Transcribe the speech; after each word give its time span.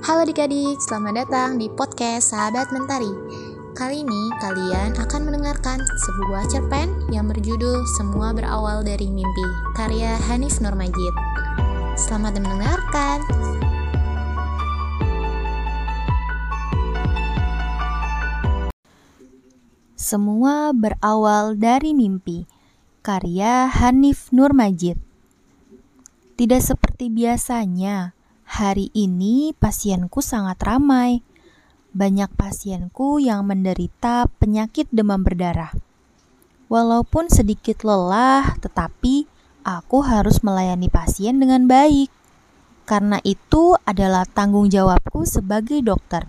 Halo 0.00 0.24
adik-adik, 0.24 0.80
selamat 0.80 1.28
datang 1.28 1.60
di 1.60 1.68
podcast 1.68 2.32
Sahabat 2.32 2.72
Mentari. 2.72 3.12
Kali 3.76 4.00
ini 4.00 4.32
kalian 4.40 4.96
akan 4.96 5.28
mendengarkan 5.28 5.76
sebuah 5.76 6.48
cerpen 6.48 6.88
yang 7.12 7.28
berjudul 7.28 7.84
Semua 8.00 8.32
Berawal 8.32 8.80
Dari 8.80 9.12
Mimpi, 9.12 9.44
karya 9.76 10.16
Hanif 10.24 10.56
Nurmajid. 10.64 11.12
Selamat 12.00 12.32
mendengarkan. 12.40 13.18
Semua 20.00 20.72
berawal 20.72 21.60
dari 21.60 21.92
mimpi, 21.92 22.48
karya 23.04 23.68
Hanif 23.68 24.32
Nurmajid. 24.32 24.96
Tidak 26.40 26.62
seperti 26.64 27.12
biasanya, 27.12 28.16
hari 28.50 28.90
ini 28.98 29.54
pasienku 29.54 30.18
sangat 30.18 30.58
ramai. 30.66 31.22
Banyak 31.94 32.34
pasienku 32.34 33.22
yang 33.22 33.46
menderita 33.46 34.26
penyakit 34.42 34.90
demam 34.90 35.22
berdarah. 35.22 35.70
Walaupun 36.66 37.30
sedikit 37.30 37.86
lelah, 37.86 38.58
tetapi 38.58 39.30
aku 39.62 40.02
harus 40.02 40.42
melayani 40.42 40.90
pasien 40.90 41.38
dengan 41.38 41.70
baik. 41.70 42.10
Karena 42.90 43.22
itu 43.22 43.78
adalah 43.86 44.26
tanggung 44.26 44.66
jawabku 44.66 45.22
sebagai 45.22 45.78
dokter. 45.78 46.26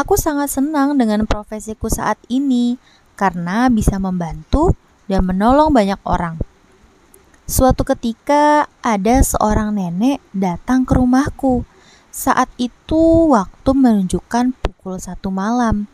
Aku 0.00 0.16
sangat 0.16 0.48
senang 0.48 0.96
dengan 0.96 1.28
profesiku 1.28 1.92
saat 1.92 2.16
ini 2.32 2.80
karena 3.20 3.68
bisa 3.68 4.00
membantu 4.00 4.72
dan 5.12 5.28
menolong 5.28 5.76
banyak 5.76 6.00
orang. 6.08 6.40
Suatu 7.48 7.80
ketika 7.80 8.68
ada 8.84 9.24
seorang 9.24 9.72
nenek 9.72 10.20
datang 10.36 10.84
ke 10.84 10.92
rumahku. 10.92 11.64
Saat 12.12 12.52
itu 12.60 13.32
waktu 13.32 13.72
menunjukkan 13.72 14.52
pukul 14.60 15.00
satu 15.00 15.32
malam 15.32 15.88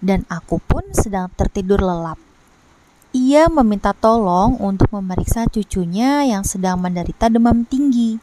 dan 0.00 0.24
aku 0.32 0.64
pun 0.64 0.80
sedang 0.96 1.28
tertidur 1.36 1.84
lelap. 1.84 2.16
Ia 3.12 3.52
meminta 3.52 3.92
tolong 3.92 4.56
untuk 4.56 4.88
memeriksa 4.96 5.44
cucunya 5.44 6.24
yang 6.24 6.40
sedang 6.40 6.80
menderita 6.80 7.28
demam 7.28 7.68
tinggi. 7.68 8.16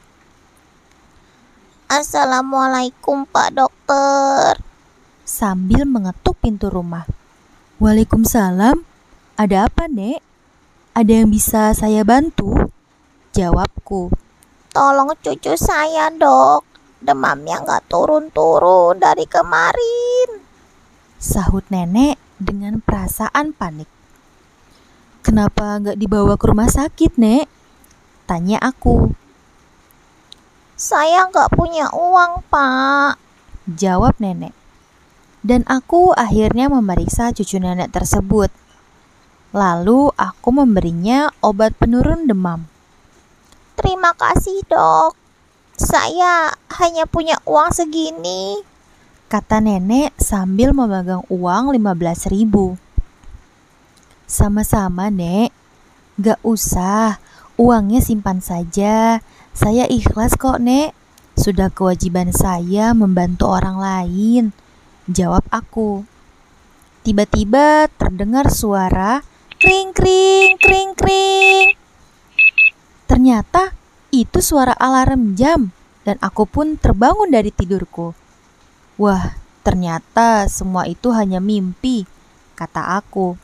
Assalamualaikum 1.85 3.29
Pak 3.29 3.61
Dokter. 3.61 4.57
Sambil 5.21 5.85
mengetuk 5.85 6.33
pintu 6.41 6.73
rumah. 6.73 7.05
Waalaikumsalam. 7.77 8.81
Ada 9.37 9.69
apa, 9.69 9.85
Nek? 9.85 10.31
Ada 10.91 11.23
yang 11.23 11.31
bisa 11.31 11.71
saya 11.71 12.03
bantu? 12.03 12.67
Jawabku. 13.31 14.11
Tolong 14.75 15.15
cucu 15.23 15.55
saya 15.55 16.11
dok. 16.11 16.67
Demamnya 16.99 17.63
nggak 17.63 17.87
turun-turun 17.87 18.99
dari 18.99 19.23
kemarin. 19.23 20.43
Sahut 21.15 21.63
nenek 21.71 22.19
dengan 22.35 22.83
perasaan 22.83 23.55
panik. 23.55 23.87
Kenapa 25.23 25.79
nggak 25.79 25.95
dibawa 25.95 26.35
ke 26.35 26.43
rumah 26.43 26.67
sakit, 26.67 27.15
Nek? 27.15 27.47
Tanya 28.27 28.59
aku. 28.59 29.15
Saya 30.75 31.29
nggak 31.31 31.55
punya 31.55 31.87
uang, 31.93 32.43
Pak. 32.51 33.15
Jawab 33.69 34.19
nenek. 34.19 34.51
Dan 35.39 35.63
aku 35.71 36.11
akhirnya 36.19 36.67
memeriksa 36.67 37.31
cucu 37.31 37.63
nenek 37.63 37.95
tersebut. 37.95 38.51
Lalu 39.55 40.11
aku 40.19 40.49
memberinya 40.51 41.31
obat 41.39 41.79
penurun 41.79 42.27
demam. 42.27 42.70
Terima 43.81 44.13
kasih 44.13 44.61
dok. 44.69 45.17
Saya 45.73 46.53
hanya 46.77 47.09
punya 47.09 47.41
uang 47.49 47.73
segini. 47.73 48.61
Kata 49.25 49.57
nenek 49.57 50.13
sambil 50.21 50.69
memegang 50.69 51.25
uang 51.33 51.73
15 51.73 52.29
ribu. 52.29 52.77
Sama-sama 54.29 55.09
nek. 55.09 55.49
Gak 56.21 56.37
usah, 56.45 57.17
uangnya 57.57 58.05
simpan 58.05 58.37
saja. 58.37 59.25
Saya 59.57 59.89
ikhlas 59.89 60.37
kok 60.37 60.61
nek. 60.61 60.93
Sudah 61.33 61.73
kewajiban 61.73 62.29
saya 62.29 62.93
membantu 62.93 63.49
orang 63.49 63.81
lain. 63.81 64.43
Jawab 65.09 65.41
aku. 65.49 66.05
Tiba-tiba 67.01 67.89
terdengar 67.97 68.53
suara 68.53 69.25
Kring 69.57 69.89
kring 69.97 70.61
kring 70.61 70.93
kring. 70.93 71.80
Ternyata 73.21 73.69
itu 74.09 74.41
suara 74.41 74.73
alarm 74.73 75.37
jam 75.37 75.69
dan 76.01 76.17
aku 76.25 76.49
pun 76.49 76.73
terbangun 76.73 77.29
dari 77.29 77.53
tidurku. 77.53 78.17
Wah, 78.97 79.37
ternyata 79.61 80.49
semua 80.49 80.89
itu 80.89 81.13
hanya 81.13 81.37
mimpi, 81.37 82.09
kata 82.57 82.97
aku. 82.97 83.37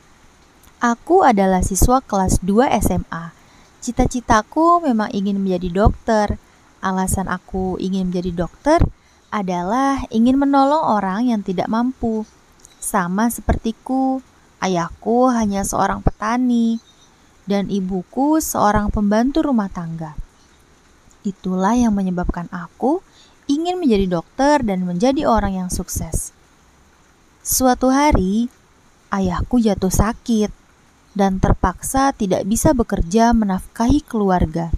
Aku 0.81 1.21
adalah 1.21 1.61
siswa 1.61 2.01
kelas 2.01 2.41
2 2.41 2.73
SMA. 2.81 3.37
Cita-citaku 3.77 4.81
memang 4.81 5.13
ingin 5.13 5.37
menjadi 5.37 5.69
dokter. 5.69 6.41
Alasan 6.81 7.29
aku 7.29 7.77
ingin 7.77 8.09
menjadi 8.09 8.33
dokter 8.33 8.81
adalah 9.29 10.01
ingin 10.09 10.41
menolong 10.41 10.81
orang 10.97 11.29
yang 11.29 11.45
tidak 11.45 11.69
mampu. 11.69 12.25
Sama 12.81 13.29
sepertiku, 13.29 14.25
Ayahku 14.57 15.29
hanya 15.29 15.61
seorang 15.61 16.01
petani, 16.01 16.81
dan 17.47 17.71
ibuku 17.71 18.43
seorang 18.43 18.93
pembantu 18.93 19.41
rumah 19.47 19.71
tangga. 19.71 20.13
Itulah 21.23 21.73
yang 21.73 21.95
menyebabkan 21.95 22.51
aku 22.53 23.01
ingin 23.47 23.79
menjadi 23.79 24.19
dokter 24.19 24.61
dan 24.61 24.83
menjadi 24.83 25.25
orang 25.25 25.55
yang 25.65 25.69
sukses. 25.71 26.35
Suatu 27.41 27.89
hari, 27.89 28.51
ayahku 29.09 29.63
jatuh 29.63 29.89
sakit 29.89 30.51
dan 31.15 31.39
terpaksa 31.39 32.11
tidak 32.11 32.43
bisa 32.43 32.75
bekerja 32.75 33.31
menafkahi 33.31 34.03
keluarga. 34.03 34.69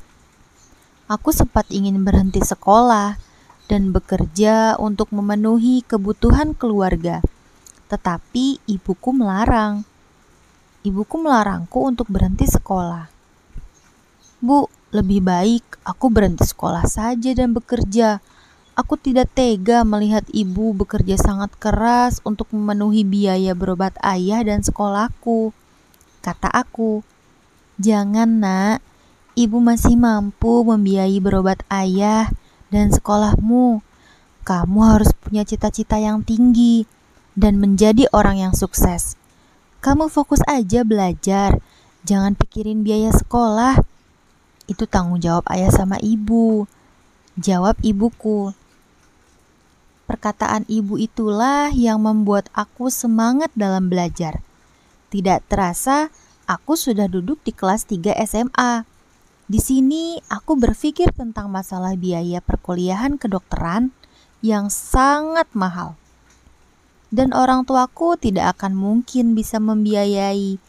Aku 1.09 1.33
sempat 1.33 1.65
ingin 1.73 2.05
berhenti 2.05 2.39
sekolah 2.39 3.17
dan 3.65 3.89
bekerja 3.89 4.77
untuk 4.77 5.09
memenuhi 5.09 5.81
kebutuhan 5.83 6.53
keluarga 6.53 7.25
tetapi 7.89 8.61
ibuku 8.69 9.09
melarang. 9.11 9.83
Ibuku 10.79 11.19
melarangku 11.19 11.83
untuk 11.83 12.07
berhenti 12.07 12.47
sekolah. 12.47 13.11
Bu, 14.39 14.71
lebih 14.95 15.19
baik 15.19 15.83
aku 15.83 16.07
berhenti 16.07 16.47
sekolah 16.47 16.87
saja 16.87 17.35
dan 17.35 17.51
bekerja. 17.51 18.23
Aku 18.79 18.95
tidak 18.95 19.27
tega 19.35 19.83
melihat 19.83 20.23
ibu 20.31 20.71
bekerja 20.71 21.19
sangat 21.19 21.51
keras 21.59 22.23
untuk 22.23 22.47
memenuhi 22.55 23.03
biaya 23.03 23.51
berobat 23.51 23.99
ayah 23.99 24.39
dan 24.39 24.63
sekolahku. 24.63 25.51
Kata 26.23 26.47
aku, 26.47 27.03
"Jangan, 27.75 28.39
Nak. 28.39 28.79
Ibu 29.35 29.59
masih 29.59 29.99
mampu 29.99 30.63
membiayai 30.63 31.19
berobat 31.19 31.59
ayah 31.67 32.31
dan 32.71 32.95
sekolahmu. 32.95 33.83
Kamu 34.47 34.79
harus 34.87 35.11
punya 35.11 35.43
cita-cita 35.43 35.99
yang 35.99 36.23
tinggi." 36.23 36.87
dan 37.39 37.55
menjadi 37.55 38.11
orang 38.11 38.43
yang 38.43 38.53
sukses. 38.55 39.18
Kamu 39.79 40.11
fokus 40.11 40.43
aja 40.43 40.83
belajar, 40.83 41.55
jangan 42.03 42.35
pikirin 42.35 42.83
biaya 42.83 43.15
sekolah. 43.15 43.79
Itu 44.67 44.83
tanggung 44.91 45.23
jawab 45.23 45.47
ayah 45.47 45.71
sama 45.71 45.95
ibu. 46.03 46.67
Jawab 47.39 47.79
ibuku. 47.79 48.51
Perkataan 50.03 50.67
ibu 50.67 50.99
itulah 50.99 51.71
yang 51.71 52.03
membuat 52.03 52.51
aku 52.51 52.91
semangat 52.91 53.55
dalam 53.55 53.87
belajar. 53.87 54.43
Tidak 55.15 55.47
terasa, 55.47 56.11
aku 56.43 56.75
sudah 56.75 57.07
duduk 57.07 57.39
di 57.47 57.55
kelas 57.55 57.87
3 57.87 58.19
SMA. 58.27 58.83
Di 59.47 59.63
sini 59.63 60.19
aku 60.27 60.59
berpikir 60.59 61.15
tentang 61.15 61.47
masalah 61.47 61.95
biaya 61.95 62.43
perkuliahan 62.43 63.15
kedokteran 63.15 63.95
yang 64.43 64.67
sangat 64.67 65.47
mahal 65.55 65.98
dan 67.09 67.33
orang 67.33 67.65
tuaku 67.65 68.17
tidak 68.17 68.57
akan 68.57 68.77
mungkin 68.77 69.33
bisa 69.33 69.57
membiayai 69.57 70.61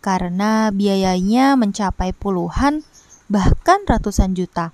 karena 0.00 0.72
biayanya 0.72 1.56
mencapai 1.56 2.12
puluhan 2.16 2.84
bahkan 3.28 3.84
ratusan 3.84 4.36
juta. 4.36 4.72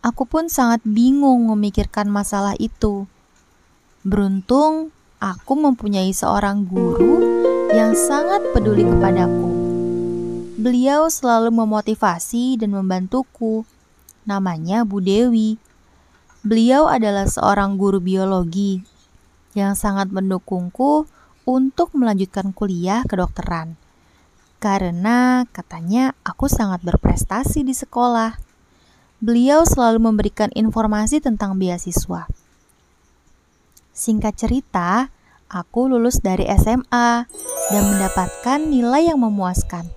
Aku 0.00 0.24
pun 0.24 0.48
sangat 0.48 0.80
bingung 0.86 1.50
memikirkan 1.52 2.08
masalah 2.08 2.56
itu. 2.56 3.04
Beruntung 4.00 4.90
aku 5.20 5.52
mempunyai 5.60 6.10
seorang 6.16 6.64
guru 6.64 7.20
yang 7.70 7.92
sangat 7.92 8.40
peduli 8.56 8.88
kepadaku. 8.88 9.50
Beliau 10.60 11.08
selalu 11.12 11.52
memotivasi 11.52 12.56
dan 12.56 12.72
membantuku. 12.72 13.68
Namanya 14.24 14.88
Bu 14.88 15.04
Dewi. 15.04 15.60
Beliau 16.40 16.88
adalah 16.88 17.28
seorang 17.28 17.76
guru 17.76 18.00
biologi 18.00 18.80
yang 19.56 19.74
sangat 19.74 20.12
mendukungku 20.14 21.06
untuk 21.48 21.94
melanjutkan 21.96 22.54
kuliah 22.54 23.02
kedokteran. 23.06 23.74
Karena 24.60 25.48
katanya 25.50 26.12
aku 26.22 26.46
sangat 26.46 26.84
berprestasi 26.84 27.64
di 27.64 27.72
sekolah. 27.72 28.52
beliau 29.20 29.68
selalu 29.68 30.00
memberikan 30.00 30.48
informasi 30.56 31.20
tentang 31.20 31.60
beasiswa. 31.60 32.24
Singkat 33.92 34.32
cerita, 34.32 35.12
aku 35.52 35.92
lulus 35.92 36.24
dari 36.24 36.48
SMA 36.56 37.28
dan 37.68 37.82
mendapatkan 37.84 38.64
nilai 38.64 39.12
yang 39.12 39.20
memuaskan. 39.20 39.92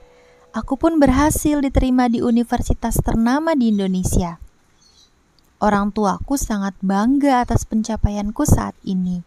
Aku 0.52 0.76
pun 0.76 1.00
berhasil 1.00 1.64
diterima 1.64 2.12
di 2.12 2.20
universitas 2.20 3.00
ternama 3.00 3.56
di 3.56 3.72
Indonesia. 3.72 4.44
Orang 5.64 5.96
tuaku 5.96 6.36
sangat 6.36 6.76
bangga 6.84 7.48
atas 7.48 7.64
pencapaianku 7.64 8.44
saat 8.44 8.76
ini. 8.84 9.24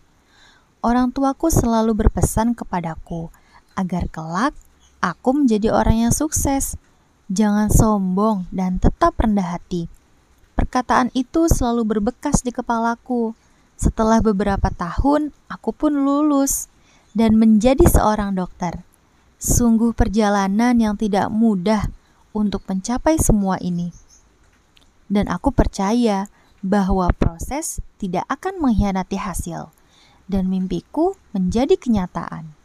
Orang 0.84 1.08
tuaku 1.08 1.48
selalu 1.48 1.96
berpesan 2.04 2.52
kepadaku 2.52 3.32
agar 3.80 4.12
kelak 4.12 4.52
aku 5.00 5.32
menjadi 5.32 5.72
orang 5.72 6.08
yang 6.08 6.14
sukses. 6.14 6.76
Jangan 7.32 7.72
sombong 7.72 8.46
dan 8.54 8.78
tetap 8.78 9.16
rendah 9.18 9.56
hati. 9.56 9.88
Perkataan 10.54 11.10
itu 11.16 11.48
selalu 11.48 11.96
berbekas 11.96 12.44
di 12.44 12.54
kepalaku. 12.54 13.34
Setelah 13.76 14.24
beberapa 14.24 14.72
tahun, 14.72 15.34
aku 15.52 15.74
pun 15.74 16.06
lulus 16.06 16.72
dan 17.12 17.36
menjadi 17.36 17.84
seorang 17.84 18.36
dokter. 18.36 18.80
Sungguh 19.36 19.92
perjalanan 19.92 20.76
yang 20.80 20.96
tidak 20.96 21.28
mudah 21.28 21.92
untuk 22.32 22.64
mencapai 22.68 23.20
semua 23.20 23.60
ini. 23.60 23.92
Dan 25.10 25.28
aku 25.28 25.52
percaya 25.52 26.30
bahwa 26.64 27.12
proses 27.12 27.84
tidak 28.00 28.24
akan 28.32 28.60
mengkhianati 28.64 29.20
hasil 29.20 29.75
dan 30.26 30.50
mimpiku 30.50 31.14
menjadi 31.30 31.78
kenyataan. 31.78 32.55